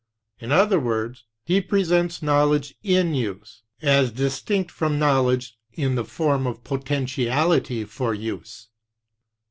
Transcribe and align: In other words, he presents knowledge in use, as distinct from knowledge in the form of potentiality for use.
In 0.39 0.51
other 0.51 0.79
words, 0.79 1.25
he 1.45 1.61
presents 1.61 2.23
knowledge 2.23 2.73
in 2.81 3.13
use, 3.13 3.61
as 3.83 4.11
distinct 4.11 4.71
from 4.71 4.97
knowledge 4.97 5.59
in 5.73 5.93
the 5.93 6.03
form 6.05 6.47
of 6.47 6.63
potentiality 6.63 7.83
for 7.85 8.11
use. 8.11 8.69